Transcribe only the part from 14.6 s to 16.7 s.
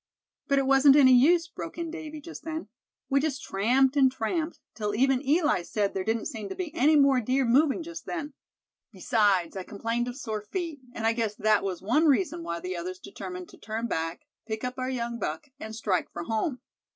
up our young buck, and strike for home."